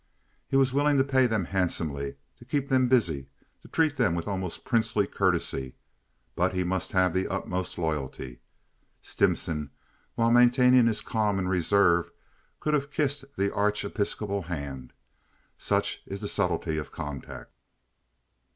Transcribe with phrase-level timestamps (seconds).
[0.47, 3.27] He was willing to pay them handsomely, to keep them busy,
[3.61, 5.75] to treat them with almost princely courtesy,
[6.35, 8.39] but he must have the utmost loyalty.
[9.03, 9.69] Stimson,
[10.15, 12.09] while maintaining his calm and reserve,
[12.59, 14.91] could have kissed the arch episcopal hand.
[15.59, 17.51] Such is the subtlety of contact.